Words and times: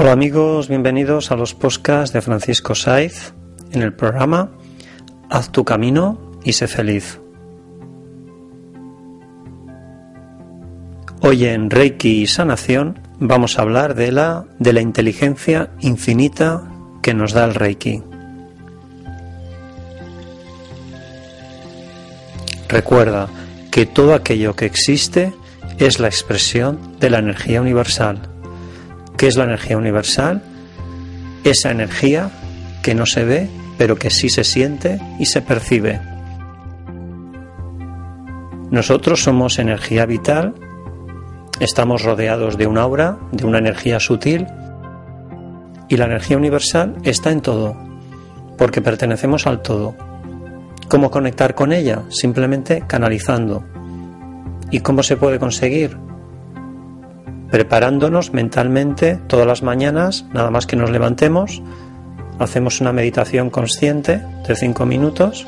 Hola 0.00 0.12
amigos, 0.12 0.68
bienvenidos 0.68 1.30
a 1.30 1.36
los 1.36 1.54
podcasts 1.54 2.14
de 2.14 2.22
Francisco 2.22 2.74
Saiz 2.74 3.34
en 3.70 3.82
el 3.82 3.92
programa 3.92 4.50
Haz 5.28 5.52
tu 5.52 5.62
camino 5.66 6.38
y 6.42 6.54
sé 6.54 6.68
feliz. 6.68 7.20
Hoy 11.20 11.44
en 11.44 11.68
Reiki 11.68 12.22
y 12.22 12.26
Sanación 12.26 12.98
vamos 13.18 13.58
a 13.58 13.62
hablar 13.62 13.94
de 13.94 14.10
la, 14.10 14.46
de 14.58 14.72
la 14.72 14.80
inteligencia 14.80 15.68
infinita 15.80 16.62
que 17.02 17.12
nos 17.12 17.34
da 17.34 17.44
el 17.44 17.54
Reiki. 17.54 18.02
Recuerda 22.70 23.28
que 23.70 23.84
todo 23.84 24.14
aquello 24.14 24.56
que 24.56 24.64
existe 24.64 25.34
es 25.76 26.00
la 26.00 26.08
expresión 26.08 26.96
de 27.00 27.10
la 27.10 27.18
energía 27.18 27.60
universal 27.60 28.29
¿Qué 29.20 29.26
es 29.26 29.36
la 29.36 29.44
energía 29.44 29.76
universal? 29.76 30.40
Esa 31.44 31.70
energía 31.70 32.30
que 32.82 32.94
no 32.94 33.04
se 33.04 33.22
ve, 33.22 33.50
pero 33.76 33.96
que 33.96 34.08
sí 34.08 34.30
se 34.30 34.44
siente 34.44 34.98
y 35.18 35.26
se 35.26 35.42
percibe. 35.42 36.00
Nosotros 38.70 39.22
somos 39.22 39.58
energía 39.58 40.06
vital, 40.06 40.54
estamos 41.60 42.02
rodeados 42.02 42.56
de 42.56 42.66
un 42.66 42.78
aura, 42.78 43.18
de 43.30 43.44
una 43.44 43.58
energía 43.58 44.00
sutil, 44.00 44.46
y 45.90 45.98
la 45.98 46.06
energía 46.06 46.38
universal 46.38 46.96
está 47.02 47.30
en 47.30 47.42
todo, 47.42 47.76
porque 48.56 48.80
pertenecemos 48.80 49.46
al 49.46 49.60
todo. 49.60 49.96
¿Cómo 50.88 51.10
conectar 51.10 51.54
con 51.54 51.74
ella? 51.74 52.04
Simplemente 52.08 52.84
canalizando. 52.86 53.66
¿Y 54.70 54.80
cómo 54.80 55.02
se 55.02 55.18
puede 55.18 55.38
conseguir? 55.38 56.09
Preparándonos 57.50 58.32
mentalmente 58.32 59.16
todas 59.26 59.46
las 59.46 59.62
mañanas, 59.62 60.24
nada 60.32 60.50
más 60.50 60.66
que 60.66 60.76
nos 60.76 60.90
levantemos, 60.90 61.62
hacemos 62.38 62.80
una 62.80 62.92
meditación 62.92 63.50
consciente 63.50 64.22
de 64.46 64.56
cinco 64.56 64.86
minutos, 64.86 65.46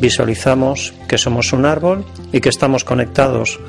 visualizamos 0.00 0.94
que 1.08 1.18
somos 1.18 1.52
un 1.52 1.66
árbol 1.66 2.04
y 2.32 2.40
que 2.40 2.48
estamos 2.48 2.84
conectados 2.84 3.60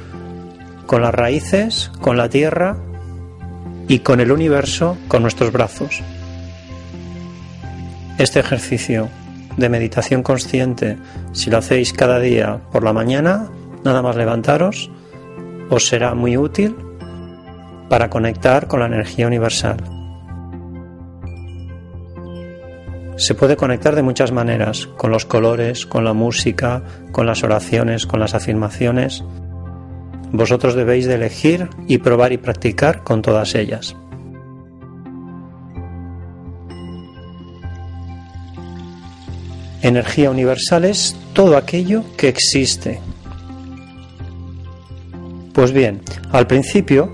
con 0.85 1.01
las 1.01 1.13
raíces, 1.13 1.91
con 2.01 2.17
la 2.17 2.29
tierra 2.29 2.77
y 3.87 3.99
con 3.99 4.19
el 4.19 4.31
universo 4.31 4.97
con 5.07 5.21
nuestros 5.21 5.51
brazos. 5.51 6.01
Este 8.17 8.39
ejercicio 8.39 9.09
de 9.57 9.69
meditación 9.69 10.23
consciente, 10.23 10.97
si 11.33 11.49
lo 11.49 11.57
hacéis 11.57 11.93
cada 11.93 12.19
día 12.19 12.59
por 12.71 12.83
la 12.83 12.93
mañana, 12.93 13.49
nada 13.83 14.01
más 14.01 14.15
levantaros, 14.15 14.89
os 15.69 15.87
será 15.87 16.13
muy 16.15 16.37
útil 16.37 16.75
para 17.89 18.09
conectar 18.09 18.67
con 18.67 18.79
la 18.79 18.87
energía 18.87 19.27
universal. 19.27 19.77
Se 23.17 23.33
puede 23.33 23.55
conectar 23.55 23.95
de 23.95 24.03
muchas 24.03 24.31
maneras, 24.31 24.87
con 24.95 25.11
los 25.11 25.25
colores, 25.25 25.87
con 25.87 26.03
la 26.03 26.13
música, 26.13 26.83
con 27.11 27.25
las 27.25 27.43
oraciones, 27.43 28.05
con 28.05 28.19
las 28.19 28.35
afirmaciones. 28.35 29.23
Vosotros 30.31 30.75
debéis 30.75 31.07
de 31.07 31.15
elegir 31.15 31.67
y 31.87 31.97
probar 31.97 32.31
y 32.31 32.37
practicar 32.37 33.03
con 33.03 33.23
todas 33.23 33.55
ellas. 33.55 33.95
Energía 39.81 40.29
universal 40.29 40.85
es 40.85 41.15
todo 41.33 41.57
aquello 41.57 42.03
que 42.17 42.27
existe, 42.27 42.99
pues 45.57 45.71
bien, 45.71 46.01
al 46.31 46.45
principio, 46.45 47.09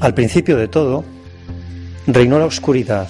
al 0.00 0.12
principio 0.12 0.56
de 0.56 0.66
todo, 0.66 1.04
reinó 2.08 2.40
la 2.40 2.46
oscuridad, 2.46 3.06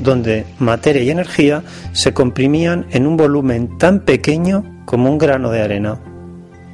donde 0.00 0.44
materia 0.58 1.00
y 1.00 1.10
energía 1.10 1.62
se 1.92 2.12
comprimían 2.12 2.86
en 2.90 3.06
un 3.06 3.16
volumen 3.16 3.78
tan 3.78 4.00
pequeño 4.00 4.82
como 4.86 5.08
un 5.08 5.18
grano 5.18 5.52
de 5.52 5.62
arena. 5.62 6.00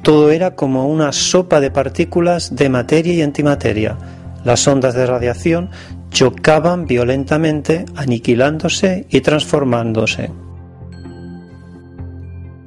Todo 0.01 0.31
era 0.31 0.55
como 0.55 0.87
una 0.87 1.11
sopa 1.11 1.59
de 1.59 1.69
partículas 1.69 2.55
de 2.55 2.67
materia 2.69 3.13
y 3.13 3.21
antimateria. 3.21 3.95
Las 4.43 4.67
ondas 4.67 4.95
de 4.95 5.05
radiación 5.05 5.69
chocaban 6.09 6.87
violentamente, 6.87 7.85
aniquilándose 7.95 9.05
y 9.11 9.21
transformándose. 9.21 10.31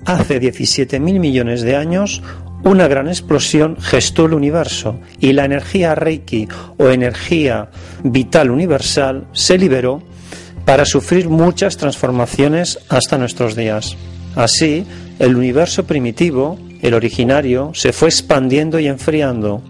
Hace 0.06 0.41
17.000 0.41 1.00
millones 1.21 1.62
de 1.62 1.75
años, 1.75 2.22
una 2.62 2.88
gran 2.88 3.09
explosión 3.09 3.76
gestó 3.81 4.26
el 4.26 4.34
universo 4.34 5.00
y 5.19 5.32
la 5.32 5.44
energía 5.44 5.94
Reiki 5.94 6.47
o 6.76 6.88
energía 6.88 7.71
vital 8.04 8.50
universal 8.50 9.26
se 9.32 9.56
liberó 9.56 10.03
para 10.65 10.84
sufrir 10.84 11.28
muchas 11.28 11.76
transformaciones 11.76 12.78
hasta 12.88 13.19
nuestros 13.19 13.56
días. 13.56 13.97
Así, 14.37 14.84
el 15.19 15.37
universo 15.37 15.84
primitivo, 15.84 16.59
el 16.82 16.94
originario, 16.94 17.72
se 17.75 17.93
fue 17.93 18.09
expandiendo 18.09 18.78
y 18.78 18.87
enfriando 18.87 19.62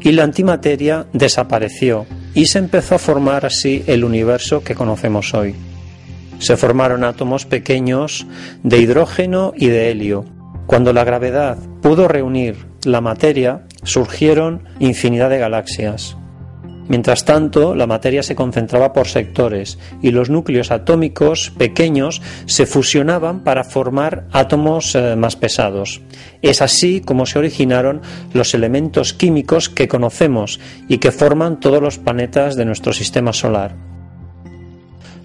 y 0.00 0.10
la 0.12 0.24
antimateria 0.24 1.06
desapareció 1.12 2.06
y 2.34 2.46
se 2.46 2.58
empezó 2.58 2.96
a 2.96 2.98
formar 2.98 3.46
así 3.46 3.84
el 3.86 4.04
universo 4.04 4.64
que 4.64 4.74
conocemos 4.74 5.32
hoy. 5.32 5.54
Se 6.40 6.56
formaron 6.56 7.04
átomos 7.04 7.46
pequeños 7.46 8.26
de 8.64 8.78
hidrógeno 8.78 9.52
y 9.56 9.68
de 9.68 9.90
helio 9.90 10.41
cuando 10.72 10.94
la 10.94 11.04
gravedad 11.04 11.58
pudo 11.82 12.08
reunir 12.08 12.64
la 12.84 13.02
materia, 13.02 13.66
surgieron 13.82 14.64
infinidad 14.78 15.28
de 15.28 15.36
galaxias. 15.36 16.16
Mientras 16.88 17.26
tanto, 17.26 17.74
la 17.74 17.86
materia 17.86 18.22
se 18.22 18.34
concentraba 18.34 18.94
por 18.94 19.06
sectores 19.06 19.78
y 20.00 20.12
los 20.12 20.30
núcleos 20.30 20.70
atómicos 20.70 21.52
pequeños 21.58 22.22
se 22.46 22.64
fusionaban 22.64 23.44
para 23.44 23.64
formar 23.64 24.24
átomos 24.32 24.94
eh, 24.94 25.14
más 25.14 25.36
pesados. 25.36 26.00
Es 26.40 26.62
así 26.62 27.02
como 27.02 27.26
se 27.26 27.38
originaron 27.38 28.00
los 28.32 28.54
elementos 28.54 29.12
químicos 29.12 29.68
que 29.68 29.88
conocemos 29.88 30.58
y 30.88 30.96
que 30.96 31.12
forman 31.12 31.60
todos 31.60 31.82
los 31.82 31.98
planetas 31.98 32.56
de 32.56 32.64
nuestro 32.64 32.94
sistema 32.94 33.34
solar. 33.34 33.76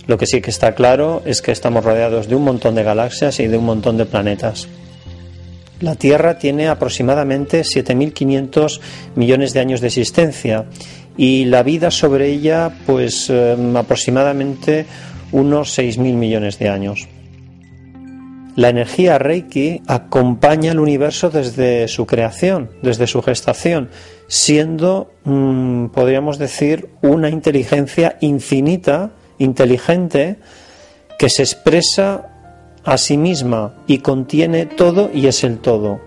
Lo 0.07 0.17
que 0.17 0.25
sí 0.25 0.41
que 0.41 0.49
está 0.49 0.75
claro 0.75 1.21
es 1.25 1.41
que 1.41 1.53
estamos 1.53 1.85
rodeados 1.85 2.27
de 2.27 2.35
un 2.35 2.43
montón 2.43 2.75
de 2.75 2.83
galaxias 2.83 3.39
y 3.39 3.47
de 3.47 3.57
un 3.57 3.63
montón 3.63 3.95
de 3.95 4.05
planetas. 4.05 4.67
La 5.79 5.95
Tierra 5.95 6.39
tiene 6.39 6.67
aproximadamente 6.67 7.61
7.500 7.61 8.79
millones 9.15 9.53
de 9.53 9.59
años 9.59 9.81
de 9.81 9.87
existencia 9.87 10.65
y 11.17 11.45
la 11.45 11.63
vida 11.63 11.91
sobre 11.91 12.29
ella 12.29 12.71
pues 12.85 13.29
em, 13.29 13.75
aproximadamente 13.75 14.85
unos 15.31 15.77
6.000 15.77 16.13
millones 16.15 16.57
de 16.57 16.69
años. 16.69 17.07
La 18.55 18.69
energía 18.69 19.19
Reiki 19.19 19.83
acompaña 19.85 20.71
al 20.71 20.79
universo 20.79 21.29
desde 21.29 21.87
su 21.87 22.07
creación, 22.07 22.71
desde 22.81 23.05
su 23.05 23.21
gestación, 23.21 23.89
siendo, 24.27 25.11
mm, 25.25 25.87
podríamos 25.89 26.39
decir, 26.39 26.89
una 27.03 27.29
inteligencia 27.29 28.17
infinita, 28.19 29.11
inteligente, 29.37 30.37
que 31.19 31.29
se 31.29 31.43
expresa 31.43 32.36
a 32.87 32.97
sí 32.97 33.17
misma 33.17 33.73
y 33.85 33.97
contiene 33.97 34.65
todo 34.65 35.11
y 35.13 35.27
es 35.27 35.43
el 35.43 35.59
todo. 35.59 35.99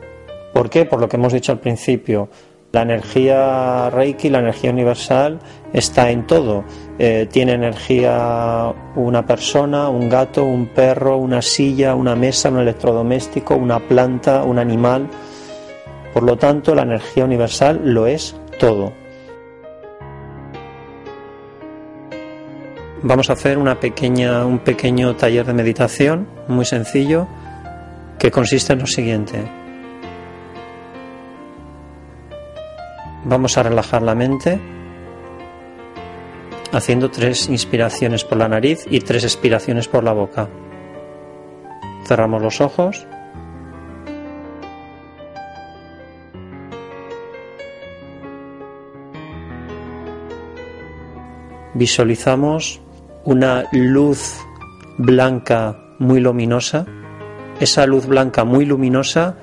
¿Por 0.55 0.71
qué? 0.71 0.87
Por 0.87 0.99
lo 0.99 1.09
que 1.09 1.17
hemos 1.17 1.32
dicho 1.32 1.53
al 1.53 1.61
principio. 1.61 2.31
La 2.73 2.82
energía 2.82 3.91
Reiki, 3.91 4.31
la 4.31 4.38
energía 4.38 4.71
universal, 4.71 5.41
está 5.75 6.11
en 6.11 6.27
todo. 6.27 6.65
Eh, 6.99 7.29
tiene 7.31 7.53
energía 7.53 8.73
una 8.97 9.27
persona, 9.27 9.91
un 9.91 10.09
gato, 10.09 10.44
un 10.44 10.69
perro, 10.69 11.19
una 11.19 11.43
silla, 11.43 11.94
una 11.94 12.17
mesa, 12.17 12.49
un 12.49 12.61
electrodoméstico, 12.61 13.56
una 13.56 13.79
planta, 13.81 14.43
un 14.44 14.59
animal. 14.59 15.06
Por 16.15 16.23
lo 16.23 16.38
tanto, 16.38 16.75
la 16.75 16.82
energía 16.82 17.27
universal 17.27 17.82
lo 17.85 18.06
es 18.06 18.37
todo. 18.59 19.00
Vamos 23.02 23.31
a 23.31 23.32
hacer 23.32 23.56
una 23.56 23.81
pequeña, 23.81 24.44
un 24.44 24.58
pequeño 24.58 25.17
taller 25.17 25.47
de 25.47 25.55
meditación 25.55 26.29
muy 26.49 26.67
sencillo 26.67 27.26
que 28.19 28.31
consiste 28.31 28.75
en 28.75 28.81
lo 28.81 28.87
siguiente. 28.87 29.43
Vamos 33.25 33.56
a 33.56 33.62
relajar 33.62 34.02
la 34.02 34.14
mente 34.14 34.61
haciendo 36.73 37.11
tres 37.11 37.49
inspiraciones 37.49 38.23
por 38.23 38.37
la 38.37 38.49
nariz 38.49 38.85
y 38.91 39.00
tres 39.00 39.25
expiraciones 39.25 39.88
por 39.88 40.05
la 40.05 40.12
boca. 40.12 40.50
Cerramos 42.05 42.43
los 42.43 42.61
ojos. 42.61 43.06
Visualizamos 51.73 52.82
una 53.25 53.64
luz 53.72 54.40
blanca 54.99 55.76
muy 55.99 56.20
luminosa. 56.20 56.87
Esa 57.61 57.87
luz 57.87 58.06
blanca 58.06 58.44
muy 58.44 58.64
luminosa 58.64 59.37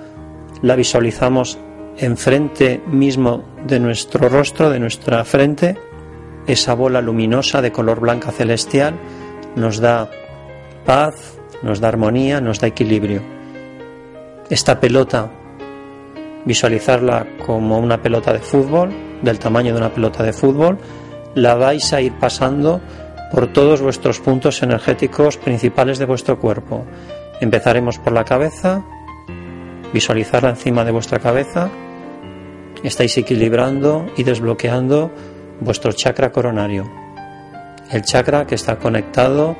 la 0.61 0.75
visualizamos 0.75 1.57
enfrente 1.97 2.81
mismo 2.87 3.43
de 3.65 3.79
nuestro 3.79 4.29
rostro, 4.29 4.69
de 4.69 4.79
nuestra 4.79 5.23
frente. 5.23 5.77
Esa 6.47 6.73
bola 6.73 7.01
luminosa 7.01 7.61
de 7.61 7.71
color 7.71 7.99
blanca 7.99 8.31
celestial 8.31 8.95
nos 9.55 9.79
da 9.79 10.09
paz, 10.85 11.39
nos 11.61 11.79
da 11.79 11.89
armonía, 11.89 12.41
nos 12.41 12.59
da 12.59 12.67
equilibrio. 12.67 13.21
Esta 14.49 14.79
pelota, 14.79 15.29
visualizarla 16.45 17.27
como 17.45 17.77
una 17.79 18.01
pelota 18.01 18.31
de 18.31 18.39
fútbol, 18.39 18.89
del 19.21 19.39
tamaño 19.39 19.73
de 19.73 19.79
una 19.79 19.93
pelota 19.93 20.23
de 20.23 20.31
fútbol, 20.31 20.77
la 21.35 21.55
vais 21.55 21.91
a 21.93 22.01
ir 22.01 22.13
pasando 22.13 22.79
por 23.31 23.51
todos 23.51 23.81
vuestros 23.81 24.19
puntos 24.19 24.63
energéticos 24.63 25.37
principales 25.37 25.99
de 25.99 26.05
vuestro 26.05 26.39
cuerpo. 26.39 26.85
Empezaremos 27.41 27.99
por 27.99 28.13
la 28.13 28.23
cabeza, 28.23 28.83
visualizarla 29.93 30.49
encima 30.49 30.83
de 30.85 30.91
vuestra 30.91 31.19
cabeza. 31.19 31.69
Estáis 32.83 33.17
equilibrando 33.17 34.05
y 34.15 34.23
desbloqueando 34.23 35.11
vuestro 35.59 35.91
chakra 35.91 36.31
coronario, 36.31 36.89
el 37.91 38.03
chakra 38.03 38.45
que 38.45 38.55
está 38.55 38.77
conectado 38.77 39.55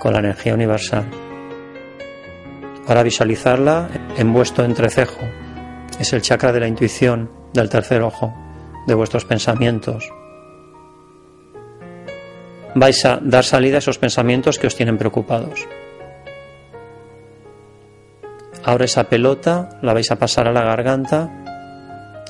con 0.00 0.12
la 0.12 0.18
energía 0.18 0.54
universal. 0.54 1.04
Ahora 2.86 3.02
visualizarla 3.02 3.88
en 4.18 4.32
vuestro 4.32 4.64
entrecejo. 4.64 5.20
Es 5.98 6.12
el 6.12 6.20
chakra 6.20 6.52
de 6.52 6.60
la 6.60 6.68
intuición, 6.68 7.30
del 7.54 7.70
tercer 7.70 8.02
ojo, 8.02 8.34
de 8.86 8.94
vuestros 8.94 9.24
pensamientos, 9.24 10.12
vais 12.74 13.04
a 13.04 13.18
dar 13.22 13.44
salida 13.44 13.76
a 13.76 13.78
esos 13.78 13.98
pensamientos 13.98 14.58
que 14.58 14.66
os 14.66 14.74
tienen 14.74 14.98
preocupados. 14.98 15.66
Ahora 18.64 18.84
esa 18.84 19.04
pelota 19.04 19.78
la 19.82 19.92
vais 19.92 20.10
a 20.10 20.16
pasar 20.16 20.48
a 20.48 20.52
la 20.52 20.62
garganta, 20.64 21.30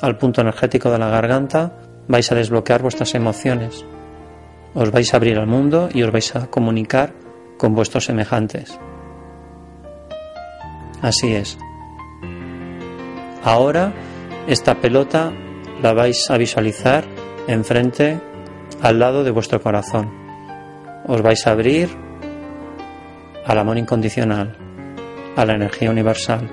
al 0.02 0.18
punto 0.18 0.40
energético 0.40 0.90
de 0.90 0.98
la 0.98 1.08
garganta, 1.08 1.72
vais 2.08 2.30
a 2.30 2.34
desbloquear 2.34 2.82
vuestras 2.82 3.14
emociones. 3.14 3.84
Os 4.74 4.90
vais 4.90 5.14
a 5.14 5.16
abrir 5.16 5.38
al 5.38 5.46
mundo 5.46 5.88
y 5.92 6.02
os 6.02 6.10
vais 6.10 6.34
a 6.34 6.48
comunicar 6.48 7.12
con 7.56 7.74
vuestros 7.74 8.04
semejantes. 8.04 8.78
Así 11.00 11.34
es. 11.34 11.56
Ahora 13.44 13.92
esta 14.48 14.74
pelota 14.80 15.32
la 15.80 15.92
vais 15.92 16.30
a 16.30 16.36
visualizar 16.36 17.04
enfrente 17.46 18.20
al 18.82 18.98
lado 18.98 19.22
de 19.22 19.30
vuestro 19.30 19.62
corazón 19.62 20.23
os 21.06 21.20
vais 21.20 21.46
a 21.46 21.52
abrir 21.52 21.88
al 23.44 23.58
amor 23.58 23.76
incondicional, 23.76 24.56
a 25.36 25.44
la 25.44 25.54
energía 25.54 25.90
universal, 25.90 26.48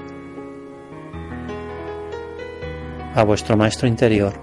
a 3.15 3.24
vuestro 3.24 3.56
maestro 3.56 3.88
interior, 3.88 4.33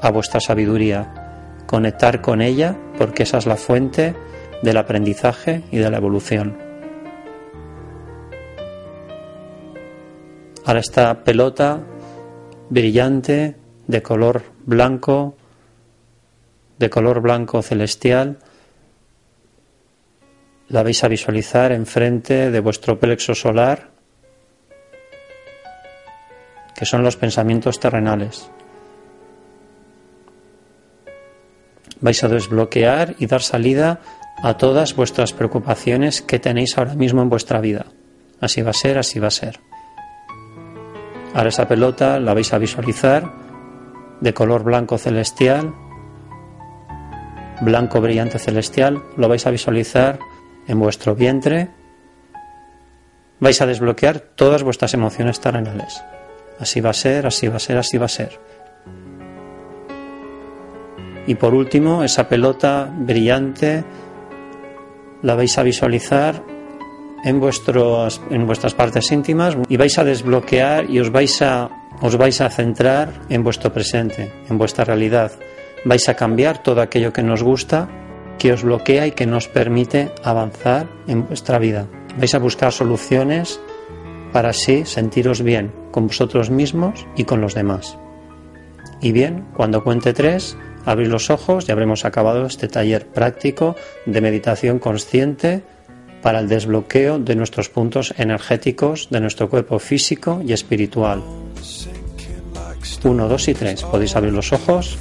a 0.00 0.10
vuestra 0.10 0.40
sabiduría, 0.40 1.62
conectar 1.66 2.20
con 2.20 2.40
ella 2.40 2.76
porque 2.98 3.24
esa 3.24 3.38
es 3.38 3.46
la 3.46 3.56
fuente 3.56 4.14
del 4.62 4.76
aprendizaje 4.76 5.62
y 5.70 5.78
de 5.78 5.90
la 5.90 5.98
evolución. 5.98 6.56
Ahora 10.64 10.80
esta 10.80 11.24
pelota 11.24 11.80
brillante 12.70 13.56
de 13.86 14.02
color 14.02 14.42
blanco, 14.64 15.34
de 16.78 16.88
color 16.88 17.20
blanco 17.20 17.60
celestial, 17.62 18.38
la 20.72 20.82
vais 20.82 21.04
a 21.04 21.08
visualizar 21.08 21.70
enfrente 21.70 22.50
de 22.50 22.60
vuestro 22.60 22.98
plexo 22.98 23.34
solar, 23.34 23.90
que 26.74 26.86
son 26.86 27.04
los 27.04 27.16
pensamientos 27.16 27.78
terrenales. 27.78 28.50
Vais 32.00 32.24
a 32.24 32.28
desbloquear 32.28 33.14
y 33.18 33.26
dar 33.26 33.42
salida 33.42 34.00
a 34.42 34.56
todas 34.56 34.96
vuestras 34.96 35.34
preocupaciones 35.34 36.22
que 36.22 36.38
tenéis 36.38 36.78
ahora 36.78 36.94
mismo 36.94 37.20
en 37.20 37.28
vuestra 37.28 37.60
vida. 37.60 37.84
Así 38.40 38.62
va 38.62 38.70
a 38.70 38.74
ser, 38.74 38.98
así 38.98 39.20
va 39.20 39.28
a 39.28 39.30
ser. 39.30 39.60
Ahora 41.34 41.50
esa 41.50 41.68
pelota 41.68 42.18
la 42.18 42.32
vais 42.32 42.52
a 42.52 42.58
visualizar 42.58 43.30
de 44.22 44.32
color 44.32 44.64
blanco 44.64 44.96
celestial, 44.96 45.74
blanco 47.60 48.00
brillante 48.00 48.38
celestial, 48.38 49.02
lo 49.18 49.28
vais 49.28 49.46
a 49.46 49.50
visualizar 49.50 50.18
en 50.66 50.78
vuestro 50.78 51.14
vientre, 51.14 51.68
vais 53.40 53.60
a 53.60 53.66
desbloquear 53.66 54.20
todas 54.20 54.62
vuestras 54.62 54.94
emociones 54.94 55.40
terrenales. 55.40 56.02
Así 56.58 56.80
va 56.80 56.90
a 56.90 56.94
ser, 56.94 57.26
así 57.26 57.48
va 57.48 57.56
a 57.56 57.58
ser, 57.58 57.76
así 57.76 57.98
va 57.98 58.06
a 58.06 58.08
ser. 58.08 58.38
Y 61.26 61.34
por 61.34 61.54
último, 61.54 62.04
esa 62.04 62.28
pelota 62.28 62.88
brillante 62.96 63.84
la 65.22 65.34
vais 65.34 65.56
a 65.58 65.62
visualizar 65.62 66.42
en, 67.24 67.40
vuestros, 67.40 68.20
en 68.30 68.46
vuestras 68.46 68.74
partes 68.74 69.10
íntimas 69.12 69.56
y 69.68 69.76
vais 69.76 69.98
a 69.98 70.04
desbloquear 70.04 70.90
y 70.90 71.00
os 71.00 71.10
vais 71.10 71.42
a, 71.42 71.70
os 72.00 72.16
vais 72.16 72.40
a 72.40 72.50
centrar 72.50 73.12
en 73.28 73.42
vuestro 73.42 73.72
presente, 73.72 74.32
en 74.48 74.58
vuestra 74.58 74.84
realidad. 74.84 75.32
Vais 75.84 76.08
a 76.08 76.14
cambiar 76.14 76.62
todo 76.62 76.80
aquello 76.80 77.12
que 77.12 77.22
nos 77.22 77.42
gusta 77.42 77.88
que 78.38 78.52
os 78.52 78.62
bloquea 78.62 79.06
y 79.06 79.12
que 79.12 79.26
nos 79.26 79.48
permite 79.48 80.10
avanzar 80.24 80.88
en 81.06 81.26
vuestra 81.26 81.58
vida. 81.58 81.86
Vais 82.18 82.34
a 82.34 82.38
buscar 82.38 82.72
soluciones 82.72 83.60
para 84.32 84.50
así 84.50 84.84
sentiros 84.84 85.42
bien 85.42 85.72
con 85.90 86.06
vosotros 86.06 86.50
mismos 86.50 87.06
y 87.16 87.24
con 87.24 87.40
los 87.40 87.54
demás. 87.54 87.98
Y 89.00 89.12
bien, 89.12 89.44
cuando 89.54 89.84
cuente 89.84 90.12
tres, 90.12 90.56
abrir 90.84 91.08
los 91.08 91.30
ojos 91.30 91.68
y 91.68 91.72
habremos 91.72 92.04
acabado 92.04 92.46
este 92.46 92.68
taller 92.68 93.06
práctico 93.06 93.76
de 94.06 94.20
meditación 94.20 94.78
consciente 94.78 95.62
para 96.22 96.38
el 96.38 96.48
desbloqueo 96.48 97.18
de 97.18 97.34
nuestros 97.34 97.68
puntos 97.68 98.14
energéticos 98.16 99.08
de 99.10 99.20
nuestro 99.20 99.50
cuerpo 99.50 99.78
físico 99.78 100.40
y 100.46 100.52
espiritual. 100.52 101.22
Uno, 103.04 103.26
dos 103.28 103.48
y 103.48 103.54
tres. 103.54 103.82
Podéis 103.82 104.14
abrir 104.14 104.32
los 104.32 104.52
ojos 104.52 104.96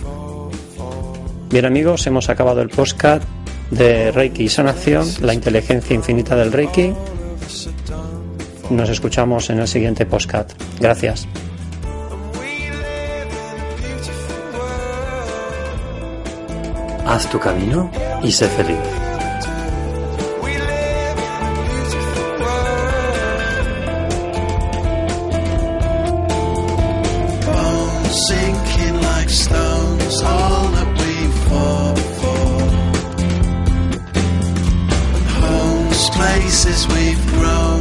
Bien 1.51 1.65
amigos, 1.65 2.08
hemos 2.08 2.29
acabado 2.29 2.62
el 2.62 2.70
postcard 2.70 3.22
de 3.72 4.12
Reiki 4.12 4.43
y 4.43 4.50
Sanación, 4.50 5.05
la 5.22 5.34
inteligencia 5.34 5.93
infinita 5.93 6.34
del 6.38 6.53
Reiki. 6.53 6.93
nos 8.70 8.89
escuchamos 8.89 9.50
en 9.50 9.60
el 9.60 9.67
siguiente 9.67 10.05
postcat. 10.05 10.53
Gracias. 10.79 11.27
Haz 17.05 17.29
tu 17.29 17.38
camino 17.38 17.91
y 18.24 18.31
sé 18.31 18.48
feliz. 18.48 18.77
sinking 28.27 29.01
like 29.01 29.29
stones, 29.29 30.22
all 30.22 30.61
places 36.63 36.88
we've 36.94 37.27
grown, 37.32 37.81